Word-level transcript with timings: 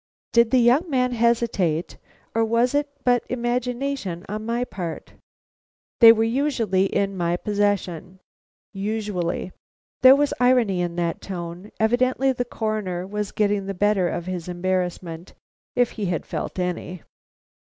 Did 0.33 0.49
the 0.49 0.57
young 0.57 0.89
man 0.89 1.11
hesitate, 1.11 1.97
or 2.33 2.43
was 2.43 2.73
it 2.73 2.89
but 3.03 3.23
imagination 3.29 4.25
on 4.27 4.47
my 4.47 4.63
part 4.65 5.13
"They 5.99 6.11
were 6.11 6.23
usually 6.23 6.85
in 6.87 7.15
my 7.15 7.37
possession." 7.37 8.17
"Usually!" 8.73 9.51
There 10.01 10.15
was 10.15 10.33
irony 10.39 10.81
in 10.81 10.95
the 10.95 11.15
tone; 11.21 11.71
evidently 11.79 12.31
the 12.33 12.45
Coroner 12.45 13.05
was 13.05 13.31
getting 13.31 13.67
the 13.67 13.75
better 13.75 14.09
of 14.09 14.25
his 14.25 14.47
embarrassment, 14.47 15.35
if 15.75 15.91
he 15.91 16.05
had 16.07 16.25
felt 16.25 16.57
any. 16.57 17.03